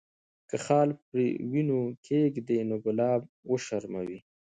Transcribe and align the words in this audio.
که 0.49 0.57
خال 0.65 0.89
پر 1.07 1.17
وینو 1.51 1.79
کښېږدي، 2.05 2.57
نو 2.69 2.75
ګلاب 2.85 3.21
وشرموي. 3.51 4.19